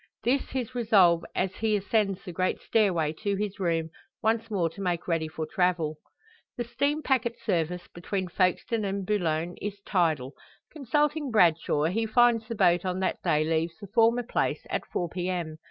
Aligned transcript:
This 0.23 0.41
his 0.49 0.73
resolve 0.73 1.23
as 1.35 1.57
he 1.57 1.75
ascends 1.75 2.23
the 2.25 2.31
great 2.31 2.59
stairway 2.59 3.13
to 3.21 3.35
his 3.35 3.59
room, 3.59 3.91
once 4.23 4.49
more 4.49 4.67
to 4.67 4.81
make 4.81 5.07
ready 5.07 5.27
for 5.27 5.45
travel. 5.45 5.97
The 6.57 6.63
steam 6.63 7.03
packet 7.03 7.37
service 7.39 7.87
between 7.87 8.27
Folkestone 8.27 8.83
and 8.83 9.05
Boulogne 9.05 9.57
is 9.61 9.79
"tidal." 9.85 10.33
Consulting 10.73 11.29
Bradshaw, 11.29 11.83
he 11.83 12.07
finds 12.07 12.47
the 12.47 12.55
boat 12.55 12.83
on 12.83 12.99
that 13.01 13.21
day 13.21 13.43
leaves 13.43 13.77
the 13.79 13.85
former 13.93 14.23
place 14.23 14.65
at 14.71 14.87
4 14.87 15.07
p.m. 15.09 15.57